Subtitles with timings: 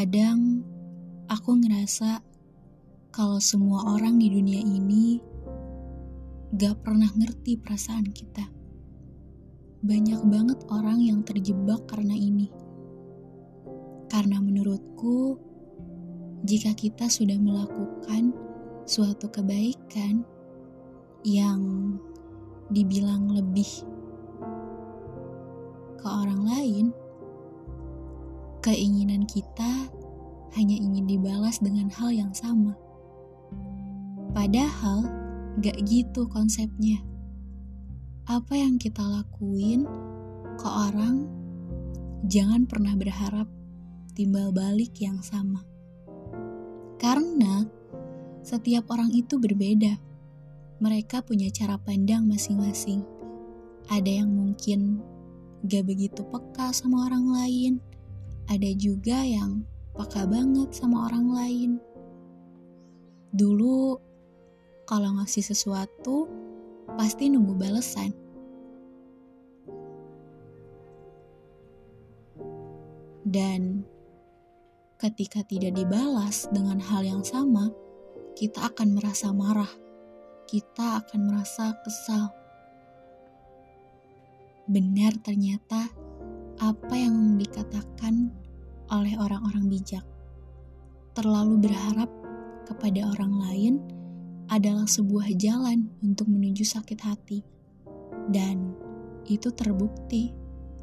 [0.00, 0.64] Kadang
[1.28, 2.24] aku ngerasa
[3.12, 5.20] kalau semua orang di dunia ini
[6.56, 8.48] gak pernah ngerti perasaan kita.
[9.84, 12.48] Banyak banget orang yang terjebak karena ini.
[14.08, 15.36] Karena menurutku,
[16.48, 18.32] jika kita sudah melakukan
[18.88, 20.24] suatu kebaikan
[21.28, 21.60] yang
[22.72, 23.68] dibilang lebih
[26.00, 26.86] ke orang lain,
[28.60, 29.88] keinginan kita
[30.56, 32.76] hanya ingin dibalas dengan hal yang sama.
[34.36, 35.08] Padahal
[35.58, 37.02] gak gitu konsepnya.
[38.28, 39.88] Apa yang kita lakuin
[40.54, 41.26] ke orang,
[42.30, 43.48] jangan pernah berharap
[44.14, 45.66] timbal balik yang sama.
[47.00, 47.64] Karena
[48.44, 49.96] setiap orang itu berbeda.
[50.80, 53.04] Mereka punya cara pandang masing-masing.
[53.88, 55.00] Ada yang mungkin
[55.66, 57.72] gak begitu peka sama orang lain,
[58.50, 59.62] ada juga yang
[59.94, 61.70] peka banget sama orang lain.
[63.30, 63.94] Dulu,
[64.90, 66.26] kalau ngasih sesuatu,
[66.98, 68.10] pasti nunggu balesan.
[73.22, 73.86] Dan
[74.98, 77.70] ketika tidak dibalas dengan hal yang sama,
[78.34, 79.70] kita akan merasa marah.
[80.50, 82.34] Kita akan merasa kesal
[84.70, 85.90] benar ternyata
[86.62, 88.30] apa yang dikatakan
[88.90, 90.04] oleh orang-orang bijak.
[91.14, 92.10] Terlalu berharap
[92.66, 93.74] kepada orang lain
[94.50, 97.40] adalah sebuah jalan untuk menuju sakit hati.
[98.30, 98.74] Dan
[99.26, 100.34] itu terbukti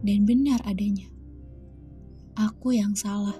[0.00, 1.08] dan benar adanya.
[2.40, 3.36] Aku yang salah,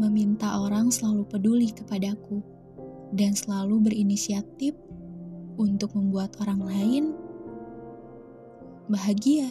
[0.00, 2.40] meminta orang selalu peduli kepadaku
[3.12, 4.72] dan selalu berinisiatif
[5.56, 7.04] untuk membuat orang lain
[8.86, 9.50] bahagia,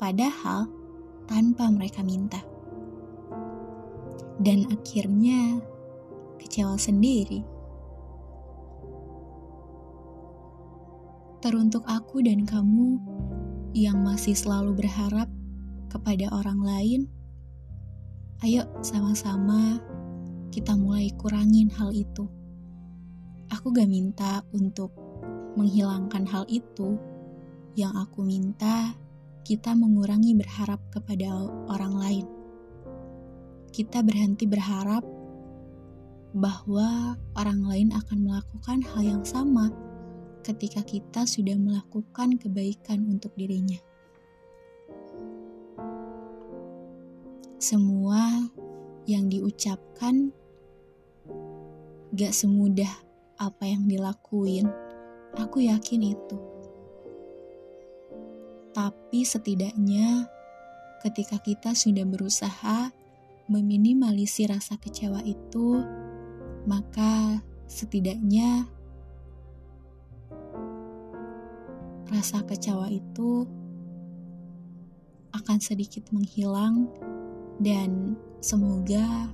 [0.00, 0.66] padahal
[1.28, 2.53] tanpa mereka minta.
[4.40, 5.62] Dan akhirnya
[6.38, 7.42] kecewa sendiri.
[11.44, 12.98] Teruntuk aku dan kamu
[13.76, 15.28] yang masih selalu berharap
[15.92, 17.00] kepada orang lain,
[18.42, 19.78] ayo sama-sama
[20.54, 22.30] kita mulai kurangin hal itu.
[23.52, 24.94] Aku gak minta untuk
[25.54, 26.98] menghilangkan hal itu
[27.74, 28.94] yang aku minta,
[29.42, 32.26] kita mengurangi berharap kepada orang lain.
[33.74, 35.02] Kita berhenti berharap
[36.30, 39.74] bahwa orang lain akan melakukan hal yang sama
[40.46, 43.82] ketika kita sudah melakukan kebaikan untuk dirinya.
[47.58, 48.46] Semua
[49.10, 50.30] yang diucapkan
[52.14, 52.94] gak semudah
[53.42, 54.70] apa yang dilakuin.
[55.34, 56.38] Aku yakin itu.
[58.70, 60.30] Tapi setidaknya
[61.02, 62.94] ketika kita sudah berusaha
[63.48, 65.82] meminimalisir rasa kecewa itu,
[66.64, 68.68] maka setidaknya
[72.08, 73.48] rasa kecewa itu
[75.34, 76.88] akan sedikit menghilang
[77.58, 79.32] dan semoga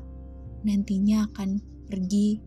[0.64, 2.40] nantinya akan pergi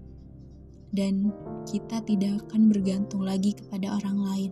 [0.93, 1.33] dan
[1.65, 4.51] kita tidak akan bergantung lagi kepada orang lain.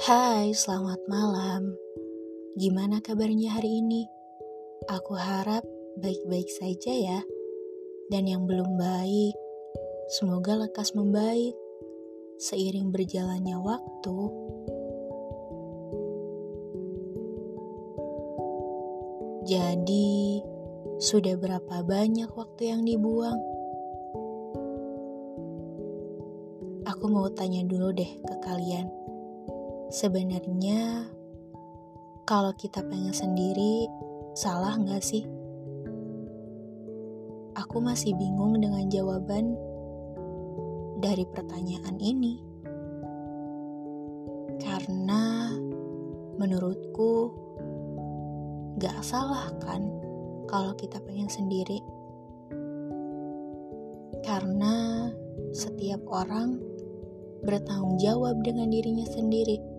[0.00, 1.76] Hai, selamat malam.
[2.56, 4.08] Gimana kabarnya hari ini?
[4.88, 5.60] Aku harap
[6.00, 7.20] baik-baik saja ya.
[8.08, 9.36] Dan yang belum baik,
[10.16, 11.52] semoga lekas membaik
[12.40, 14.18] seiring berjalannya waktu.
[19.44, 20.40] Jadi,
[20.96, 23.36] sudah berapa banyak waktu yang dibuang?
[26.88, 28.99] Aku mau tanya dulu deh ke kalian
[29.90, 31.10] Sebenarnya,
[32.22, 33.90] kalau kita pengen sendiri,
[34.38, 35.26] salah nggak sih?
[37.58, 39.58] Aku masih bingung dengan jawaban
[41.02, 42.38] dari pertanyaan ini.
[44.62, 45.58] Karena
[46.38, 47.34] menurutku
[48.78, 49.90] gak salah kan
[50.46, 51.82] kalau kita pengen sendiri.
[54.22, 55.10] Karena
[55.50, 56.62] setiap orang
[57.42, 59.69] bertanggung jawab dengan dirinya sendiri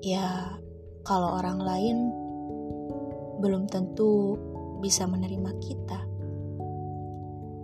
[0.00, 0.56] ya
[1.04, 1.96] kalau orang lain
[3.40, 4.36] belum tentu
[4.80, 6.00] bisa menerima kita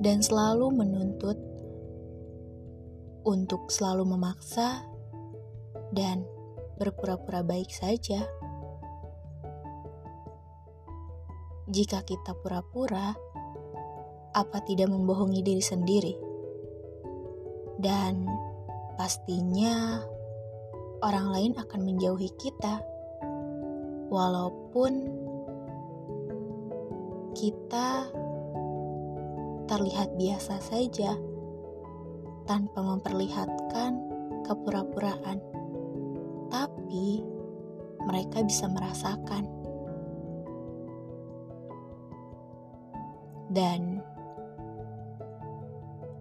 [0.01, 1.39] dan selalu menuntut
[3.27, 4.87] untuk selalu memaksa
[5.91, 6.23] dan
[6.79, 8.23] berpura-pura baik saja.
[11.67, 13.11] Jika kita pura-pura,
[14.31, 16.15] apa tidak membohongi diri sendiri.
[17.77, 18.31] Dan
[18.95, 19.99] pastinya
[21.05, 22.81] orang lain akan menjauhi kita,
[24.09, 25.13] walaupun
[27.37, 28.09] kita
[29.67, 31.19] terlihat biasa saja
[32.47, 33.93] tanpa memperlihatkan
[34.47, 35.43] kepura-puraan,
[36.49, 37.21] tapi
[38.07, 39.45] mereka bisa merasakan.
[43.51, 44.01] Dan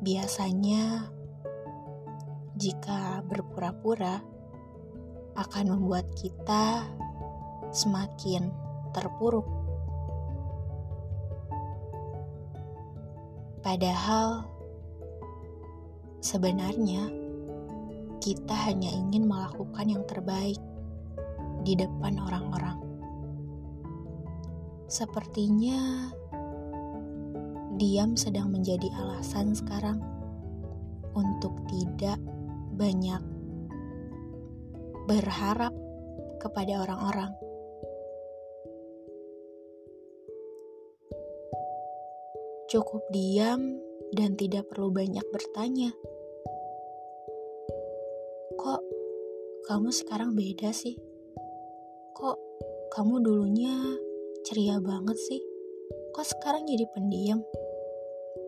[0.01, 1.09] biasanya,
[2.57, 4.34] jika berpura-pura
[5.35, 6.87] akan membuat kita
[7.75, 8.47] semakin
[8.95, 9.43] terpuruk.
[13.59, 14.47] Padahal,
[16.23, 17.11] sebenarnya
[18.23, 20.61] kita hanya ingin melakukan yang terbaik
[21.65, 22.77] di depan orang-orang.
[24.85, 26.13] Sepertinya
[27.75, 29.99] diam sedang menjadi alasan sekarang
[31.11, 32.21] untuk tidak
[32.77, 33.34] banyak
[35.05, 35.73] berharap
[36.41, 37.31] kepada orang-orang.
[42.65, 43.77] Cukup diam
[44.11, 45.93] dan tidak perlu banyak bertanya.
[48.57, 48.81] Kok
[49.69, 50.97] kamu sekarang beda sih?
[52.17, 52.37] Kok
[52.89, 53.77] kamu dulunya
[54.45, 55.41] ceria banget sih?
[56.11, 57.45] Kok sekarang jadi pendiam?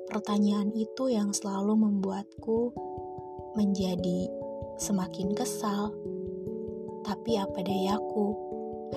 [0.10, 2.74] Pertanyaan itu yang selalu membuatku
[3.54, 4.32] menjadi
[4.82, 5.92] semakin kesal.
[7.08, 8.36] Tapi apa dayaku,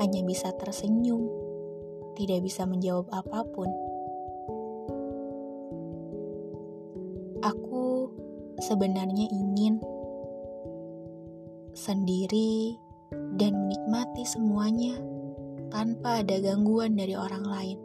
[0.03, 1.31] hanya bisa tersenyum,
[2.19, 3.71] tidak bisa menjawab apa pun.
[7.39, 8.11] Aku
[8.59, 9.79] sebenarnya ingin
[11.71, 12.75] sendiri
[13.39, 14.99] dan menikmati semuanya
[15.71, 17.79] tanpa ada gangguan dari orang lain.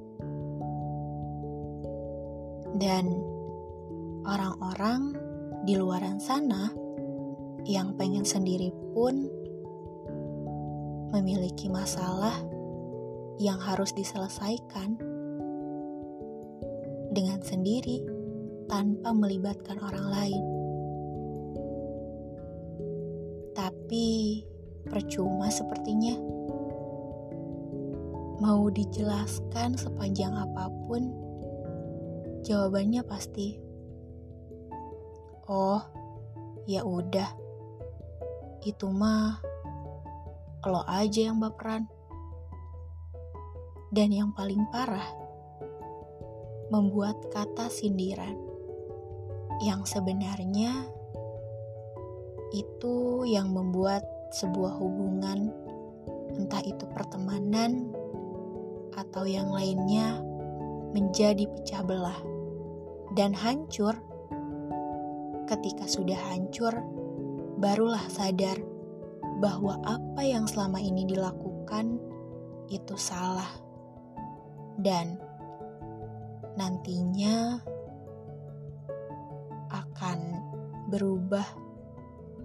[2.81, 3.13] Dan
[4.25, 5.13] orang-orang
[5.69, 6.73] di luaran sana
[7.69, 9.44] yang pengen sendiri pun
[11.13, 12.33] memiliki masalah
[13.37, 14.95] yang harus diselesaikan
[17.11, 18.01] dengan sendiri
[18.71, 20.43] tanpa melibatkan orang lain.
[23.55, 24.07] Tapi
[24.87, 26.15] percuma sepertinya.
[28.35, 31.07] Mau dijelaskan sepanjang apa pun,
[32.43, 33.65] jawabannya pasti
[35.45, 35.77] Oh,
[36.65, 37.29] ya udah.
[38.65, 39.37] Itu mah
[40.65, 41.85] lo aja yang baperan.
[43.93, 45.07] Dan yang paling parah,
[46.73, 48.35] membuat kata sindiran
[49.63, 50.89] yang sebenarnya
[52.51, 54.03] itu yang membuat
[54.35, 55.53] sebuah hubungan,
[56.35, 57.93] entah itu pertemanan
[58.97, 60.19] atau yang lainnya,
[60.91, 62.19] menjadi pecah belah
[63.15, 63.95] dan hancur.
[65.45, 66.73] Ketika sudah hancur,
[67.61, 68.74] barulah sadar
[69.39, 71.99] bahwa apa yang selama ini dilakukan
[72.71, 73.49] itu salah,
[74.79, 75.19] dan
[76.55, 77.59] nantinya
[79.71, 80.19] akan
[80.87, 81.45] berubah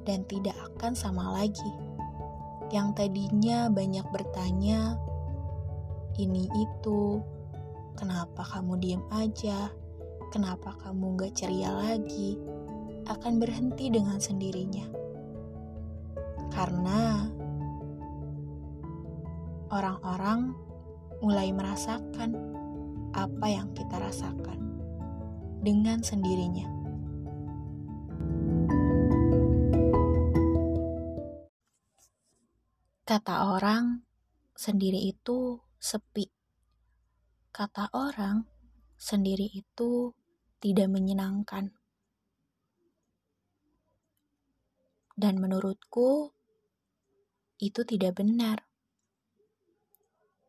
[0.02, 1.72] dan tidak akan sama lagi.
[2.70, 4.94] Yang tadinya banyak bertanya,
[6.19, 7.19] ini itu,
[7.98, 9.70] kenapa kamu diam aja,
[10.31, 12.38] kenapa kamu gak ceria lagi,
[13.10, 14.99] akan berhenti dengan sendirinya.
[16.60, 17.24] Karena
[19.72, 20.52] orang-orang
[21.24, 22.36] mulai merasakan
[23.17, 24.60] apa yang kita rasakan
[25.64, 26.69] dengan sendirinya.
[33.08, 34.05] Kata orang,
[34.52, 36.29] sendiri itu sepi.
[37.56, 38.44] Kata orang,
[39.00, 40.12] sendiri itu
[40.60, 41.72] tidak menyenangkan.
[45.17, 46.36] Dan menurutku,
[47.60, 48.64] itu tidak benar.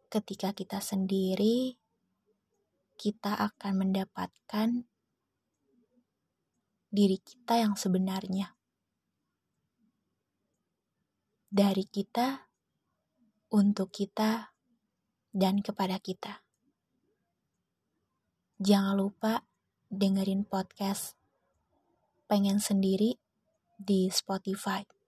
[0.08, 1.76] Ketika kita sendiri,
[2.96, 4.88] kita akan mendapatkan
[6.92, 8.56] diri kita yang sebenarnya.
[11.52, 12.48] Dari kita
[13.52, 14.56] untuk kita
[15.36, 16.44] dan kepada kita.
[18.62, 19.44] Jangan lupa
[19.92, 21.20] dengerin podcast
[22.32, 23.20] Pengen Sendiri
[23.76, 25.01] di Spotify.